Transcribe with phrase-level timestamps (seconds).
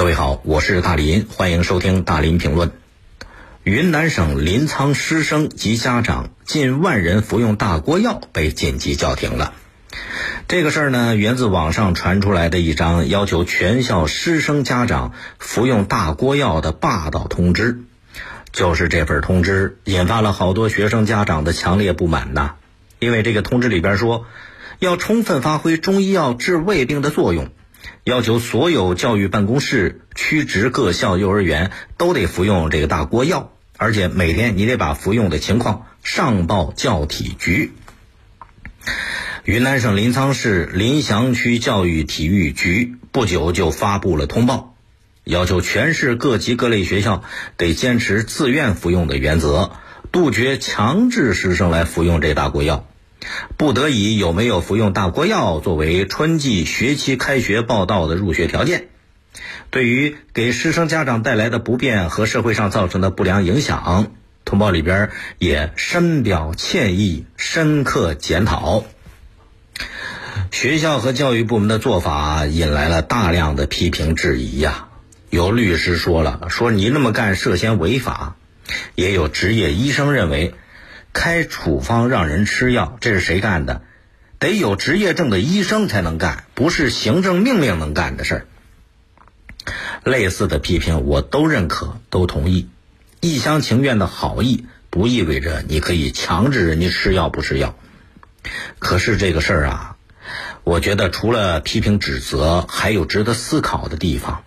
[0.00, 2.72] 各位好，我是大林，欢迎收听大林评论。
[3.64, 9.52] 云南省临沧师生及家长近万人服用大锅药被紧急叫停了。
[10.48, 17.80] 这个事儿呢，源自网上传出来的一张要求全校师生家长服用大锅药的霸道通知。
[18.52, 22.52] 就是这份通知引发了好多学生家长的强烈不满呐，
[23.00, 24.24] 因为这个通知里边说，
[24.78, 27.50] 要充分发挥中医药治胃病的作用，
[28.04, 37.72] 要求所有教育办公室、区直各校幼儿园都得服用这个大锅药，而且每天你得把服用的情况上报教体局。
[39.44, 44.74] 云南省临沧市临翔区教育体育局不久就发布了通报。
[45.24, 47.22] 要求全市各级各类学校
[47.58, 49.72] 得坚持自愿服用的原则，
[50.10, 52.86] 杜绝强制师生来服用这大锅药。
[53.56, 58.88] 不得已有没有服用大锅药作为春季学期开学报到的入学条件。
[59.70, 64.12] 对于给师生家长带来的不便和社会上造成的不良影响，
[64.44, 68.84] 通报里边也深表歉意，深刻检讨。
[70.50, 74.88] 学校和教育部门的做法引来了大量的批评质疑呀。
[75.30, 78.34] 有律师说了，说你那么干涉嫌违法；
[78.96, 80.54] 也有职业医生认为，
[81.12, 83.82] 开处方让人吃药，这是谁干的？
[84.38, 88.46] 得有执业证的医生才能干，不是行政命令能干的事儿。
[90.04, 92.68] 类似的批评我都认可，都同意。
[93.20, 97.76] 一厢情愿的好意，不意味着你可以强制人家吃药不吃药。
[98.78, 99.96] 可是这个事儿啊，
[100.64, 104.42] 我觉得除了批评指责，还有值得思考的地方。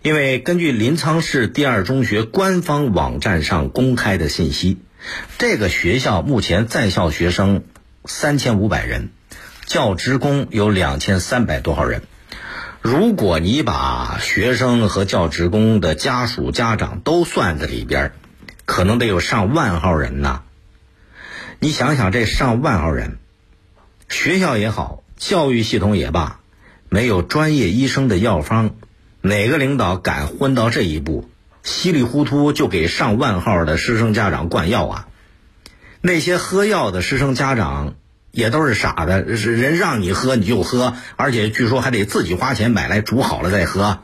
[0.00, 4.78] 因为根据临沧市第二中学官方网站上公开的信息，
[5.38, 7.64] 这个学校目前在校学生
[8.04, 9.10] 三千五百人，
[9.66, 12.02] 教职工有两千三百多号人。
[12.80, 18.12] 如果你把学生和教职工的家属、家长都算在里边，
[18.66, 20.42] 可能得有上万号人呐。
[21.60, 23.16] 你想想，这上万号人，
[24.08, 26.40] 学校也好，教育系统也罢，
[26.90, 28.74] 没有专业医生的药方。
[29.22, 31.30] 哪个领导敢混到这一步，
[31.64, 35.08] 稀里糊涂就给上万号的师生家长灌药啊？
[36.02, 37.94] 那些喝药的师生家长
[38.30, 44.00] 也都是傻的，是人让你喝你就喝，而且据说还得自己花钱买来煮好了再喝。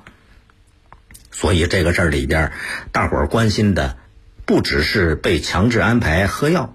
[1.31, 2.53] 所以这个事儿里边，
[2.93, 3.99] 大伙儿关心的
[4.47, 6.75] 不只是被强制安排喝药，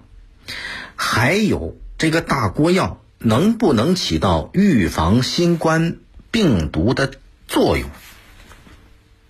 [0.94, 5.96] 还有这个大锅药能不能起到预防新冠
[6.30, 7.10] 病毒的
[7.48, 7.90] 作用？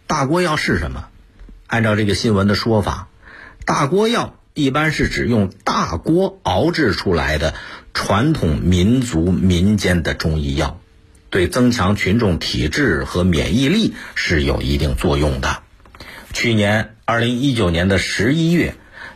[0.06, 1.09] 大锅药是什么？
[1.66, 3.09] 按照这个新闻的说法，
[3.65, 7.54] 大锅药一般是指用大锅熬制出来的
[7.93, 10.81] 传统民族民间的中医药，
[11.28, 15.62] 对增强群众体质和免疫力是有一定作用的。
[16.32, 18.75] 去年二零一九年的十一月，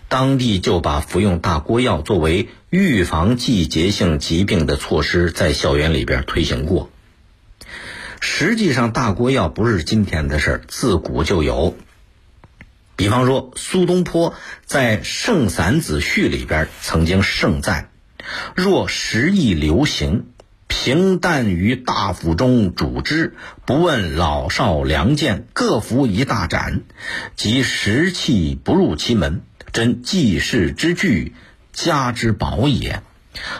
[0.09, 6.91] 当地就把服用大锅药作为预防季节性疾病的措施在校园里边推行过。
[8.21, 11.77] 实际上，大锅药不是今天的事儿，自古就有。
[13.01, 14.35] 比方说，苏东坡
[14.67, 17.89] 在《圣散子序》里边曾经盛赞
[18.55, 20.27] ：“若时易流行，
[20.69, 23.33] 平淡于大府中煮之，
[23.65, 26.83] 不问老少良贱，各服一大盏，
[27.37, 29.41] 即时气不入其门，
[29.73, 31.35] 真济世之具，
[31.73, 33.03] 家之宝也。”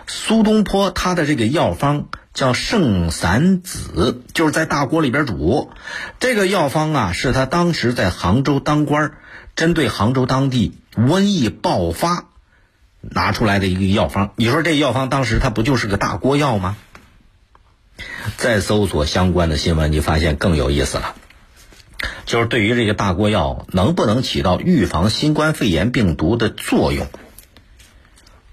[0.07, 2.09] 苏东坡他的这个药方。
[2.33, 5.73] 叫圣散子，就是在大锅里边煮。
[6.21, 9.15] 这个药方啊，是他当时在杭州当官，
[9.61, 12.31] 针对杭州当地瘟疫爆发
[12.99, 14.33] 拿出来的一个药方。
[14.37, 16.79] 你说这药方当时它不就是个大锅药吗？
[18.39, 21.15] 再搜索相关的新闻，你发现更有意思了，
[22.25, 27.07] 就是对于这个大锅药能不能起到预防新冠肺炎病毒的作用？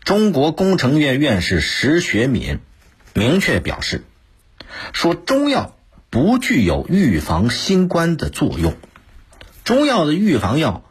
[0.04, 2.60] 中国工程院院士石学敏。
[3.14, 4.04] 明确表示，
[4.92, 5.74] 说中药
[6.10, 8.76] 不具有预防新冠的作用，
[9.64, 10.84] 中药的预防药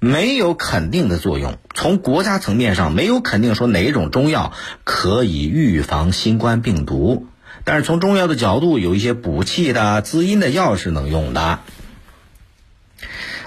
[0.00, 1.58] 没有肯定的作用。
[1.74, 4.52] 从国家层面上，没有肯定说哪一种中药
[4.82, 7.28] 可以预防新冠病毒，
[7.62, 11.60] 但是从中药的角度，有一些补气的、滋阴的药是能用的。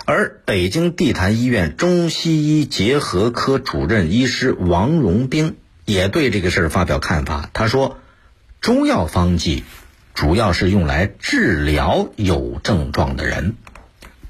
[0.05, 7.97] 而北京地坛医院中西医结合科主任医师王荣兵也对这个事儿发表看法，他说。
[8.61, 9.65] 中药方剂
[10.13, 13.57] 主要是用来治疗有症状的人，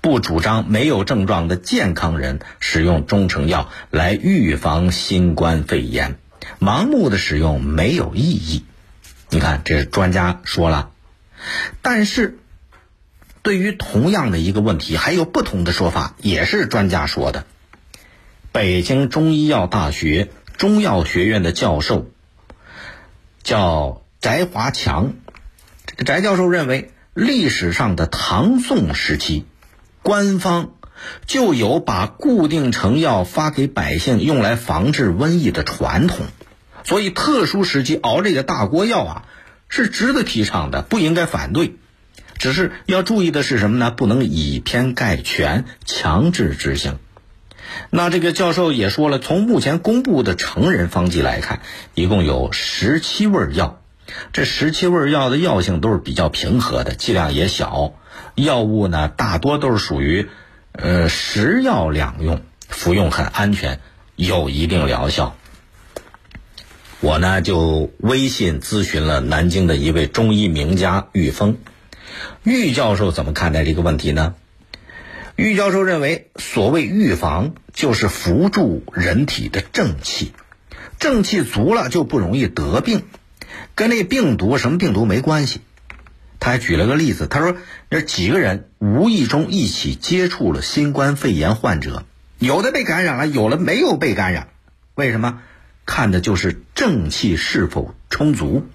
[0.03, 6.17] 不主张没有症状的健康人使用中成药来预防新冠肺炎。
[6.59, 8.65] 盲目的使用没有意义。
[9.29, 10.91] 你看，这是专家说了，
[11.81, 12.37] 但是
[13.43, 17.45] 对于同样的一个问题，还有不同的说法，也是专家说的。
[18.51, 22.11] 北京中医药大学中药学院的教授
[23.41, 25.13] 叫翟华强，
[25.97, 29.45] 翟教授认为，历史上的唐宋时期，
[30.03, 30.73] 官方
[31.25, 36.27] 就有把固定成药发给百姓用来防治瘟疫的传统，
[36.83, 39.25] 所以特殊时期熬这个大锅药啊，
[39.69, 41.75] 是值得提倡的，不应该反对。
[42.37, 43.91] 只是要注意的是什么呢？
[43.91, 46.99] 不能以偏概全，强制执行。
[47.89, 51.61] 那这个教授也说了，从目前公布的成人方剂来看，
[51.95, 53.79] 一共有十七味药。
[54.33, 57.93] 这十七味药的药性都是比较平和的，剂量也小，
[58.35, 60.27] 药物呢大多都是属于
[60.71, 63.79] 呃食药两用，服用很安全，
[64.15, 65.35] 有一定疗效。
[66.99, 71.57] 我呢就微信咨询了南京的一位中医名家玉峰。
[72.43, 74.35] 玉教授怎么看待这个问题呢？
[75.35, 80.31] 玉教授认为，所谓预防，就是扶助人体的正气，
[80.99, 83.03] 正气足了就不容易得病，
[83.73, 85.61] 跟那病毒什么病毒没关系。
[86.43, 87.55] 他还举了个例子，他说，
[87.87, 92.03] 那几个人无意中一起接触了新冠肺炎患者，
[92.37, 94.49] 有的被感染了，有的没有被感染，
[94.93, 95.39] 为什么？
[95.85, 98.67] 看的就是正气是否充足，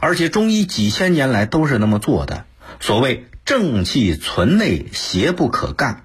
[0.00, 2.44] 而且中医几千年来都是那么做的。
[2.78, 6.04] 所谓正气存内，邪不可干。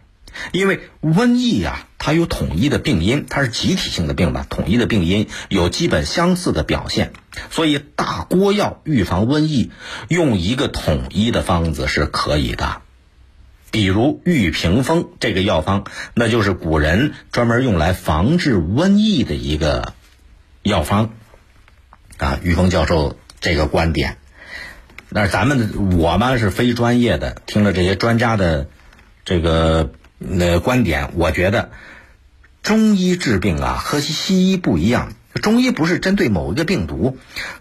[0.51, 7.13] 因为瘟疫啊，它有统一的病因，它是集体性的病吧，统一的病因有基本相似的表现，
[7.49, 9.71] 所以大锅药预防瘟疫，
[10.07, 12.81] 用一个统一的方子是可以的。
[13.69, 19.93] 比如玉屏风这个药方，那就是古人专门用来防治瘟疫的一个
[20.63, 21.11] 药方。
[22.17, 24.17] 啊，玉峰教授这个观点。
[25.09, 28.67] 那咱们我嘛是非专业的，听了这些专家的
[29.23, 31.71] 这个那观点，我觉得
[32.63, 35.13] 中医治病啊和西医不一样。
[35.33, 37.17] 中医不是针对某一个病毒，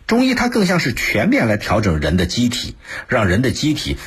[0.06, 2.74] 中医它更像是全面来调整人的机体，
[3.08, 3.98] 让人的机体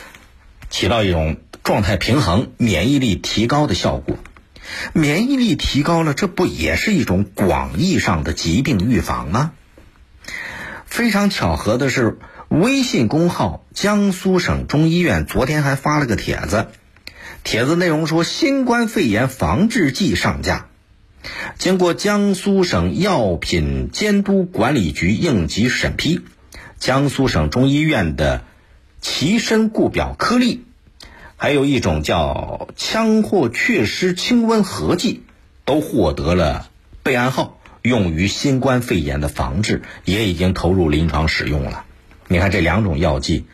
[0.69, 4.17] 起到一种状态平衡、免疫力提高的效果。
[4.93, 9.51] 免疫力提高了，这不也是一种广义上的疾病预防吗？
[10.85, 12.17] 非常巧合的是。
[12.49, 16.65] 微信公号江苏省中医院昨天还发了个帖子，
[17.43, 20.67] 帖子内容说新冠肺炎防治剂上架，
[21.57, 26.21] 经过江苏省药品监督管理局应急审批，
[26.77, 28.43] 江苏省中医院的
[29.01, 30.65] 奇参固表颗粒，
[31.37, 35.23] 还有一种叫羌或雀虱清瘟合剂，
[35.65, 36.69] 都获得了
[37.01, 41.85] 备案号，用于新冠肺炎的防治，也已经投入临床使用了。
[42.27, 43.45] 你看这两种药剂，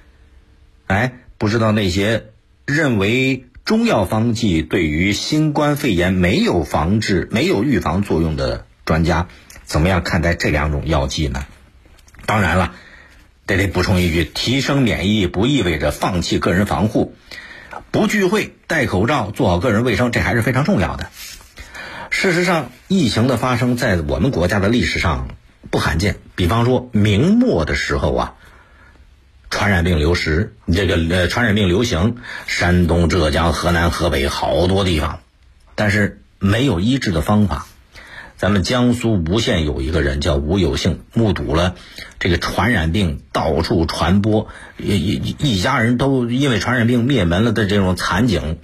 [0.88, 2.26] 哎，不知道那些
[2.66, 9.28] 认为中药方剂对于新冠肺炎没有防治、没有预防作用的专家，
[9.64, 11.48] 怎么样看待这两种药剂呢？
[12.28, 12.76] 当然了，
[13.48, 17.16] 这得补充一句：提升免疫不意味着放弃个人防护，
[17.90, 21.10] 不聚会、戴口罩、做好个人卫生，这还是非常重要的。
[22.12, 25.30] 事实上，疫情的发生在我们国家的历史上
[25.72, 26.18] 不罕见。
[26.36, 28.36] 比方说，明末的时候啊。
[29.56, 35.22] 传染病流失，这个呃，传染病流行，山东、浙江、河南、河北好多地方，
[35.76, 37.66] 但是没有医治的方法。
[38.36, 41.76] 咱们江苏吴县有一个人叫吴有幸，目睹了
[42.20, 48.58] 这个传染病到处传播，一一一家人都因为传染病灭门了的这种惨景，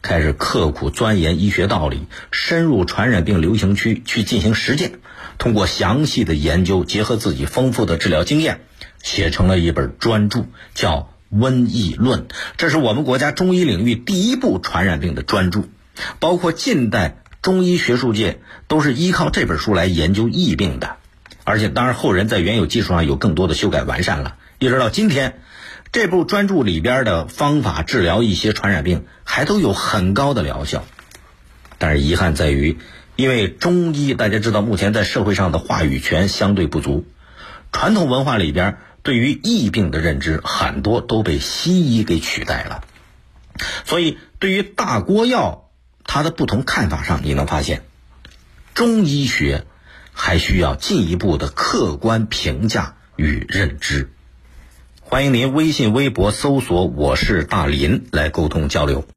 [0.00, 4.92] 开始刻苦钻研医学道理，深入传染病流行区去进行实践，
[5.36, 8.60] 通过详细的研究，结合自己丰富的治疗经验。
[9.06, 12.22] 写成了一本专著，叫《瘟疫论》，
[12.56, 15.62] 这是我们国家中医领域第一部传染病的专著。
[16.18, 20.96] 包括近代中医学术界都是依靠这本书来研究疫病的，
[21.44, 24.34] 而且当然后人在原有基础上有更多的修改完善了。
[24.58, 25.38] 一直到今天，
[25.92, 30.84] 这部专著里边的方法治疗一些传染病还都有很高的疗效。
[31.78, 32.76] 但是遗憾在于，
[33.14, 37.06] 因为中医大家知道，目前在社会上的话语权相对不足，
[37.70, 38.78] 传统文化里边。
[39.06, 42.82] 对于疫病的认知，很多都被西医给取代了。
[43.84, 45.70] 所以，对于大锅药，
[46.02, 47.84] 它的不同看法上，你能发现，
[48.74, 49.64] 中医学
[50.12, 54.10] 还需要进一步的客观评价与认知。
[55.02, 59.04] 欢迎您微信、微博搜索“我是大林”来沟通交流。